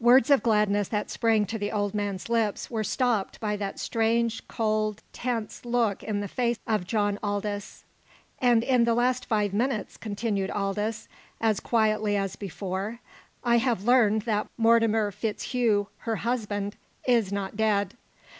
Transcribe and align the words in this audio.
Words 0.00 0.28
of 0.30 0.42
gladness 0.42 0.88
that 0.88 1.08
sprang 1.08 1.46
to 1.46 1.56
the 1.56 1.70
old 1.70 1.94
man's 1.94 2.28
lips 2.28 2.68
were 2.68 2.82
stopped 2.82 3.38
by 3.38 3.54
that 3.58 3.78
strange, 3.78 4.48
cold, 4.48 5.04
tense 5.12 5.64
look 5.64 6.02
in 6.02 6.18
the 6.18 6.26
face 6.26 6.58
of 6.66 6.84
John 6.84 7.16
Aldous. 7.22 7.84
"And 8.40 8.64
in 8.64 8.82
the 8.82 8.94
last 8.94 9.24
five 9.26 9.54
minutes," 9.54 9.96
continued 9.96 10.50
Aldous, 10.50 11.06
as 11.40 11.60
quietly 11.60 12.16
as 12.16 12.34
before, 12.34 12.98
"I 13.44 13.58
have 13.58 13.84
learned 13.84 14.22
that 14.22 14.48
Mortimer 14.56 15.12
FitzHugh, 15.12 15.86
her 15.98 16.16
husband, 16.16 16.74
is 17.06 17.32
not 17.32 17.56
dead. 17.56 17.96